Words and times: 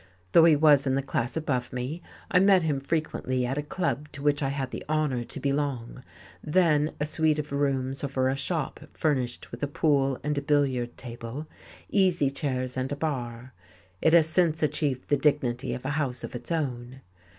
Though 0.31 0.45
he 0.45 0.55
was 0.55 0.87
in 0.87 0.95
the 0.95 1.03
class 1.03 1.37
above 1.37 1.71
me, 1.71 2.01
I 2.31 2.39
met 2.39 2.63
him 2.63 2.79
frequently 2.79 3.45
at 3.45 3.59
a 3.59 3.61
club 3.61 4.11
to 4.13 4.23
which 4.23 4.41
I 4.41 4.49
had 4.49 4.71
the 4.71 4.83
honour 4.89 5.23
to 5.25 5.39
belong, 5.39 6.03
then 6.43 6.95
a 6.99 7.05
suite 7.05 7.37
of 7.37 7.51
rooms 7.51 8.03
over 8.03 8.27
a 8.27 8.35
shop 8.35 8.79
furnished 8.95 9.51
with 9.51 9.61
a 9.61 9.67
pool 9.67 10.19
and 10.23 10.35
a 10.39 10.41
billiard 10.41 10.97
table, 10.97 11.45
easy 11.91 12.31
chairs 12.31 12.75
and 12.75 12.91
a 12.91 12.95
bar. 12.95 13.53
It 14.01 14.13
has 14.13 14.25
since 14.25 14.63
achieved 14.63 15.09
the 15.09 15.17
dignity 15.17 15.71
of 15.71 15.85
a 15.85 15.89
house 15.89 16.23
of 16.23 16.33
its 16.33 16.51
own. 16.51 17.01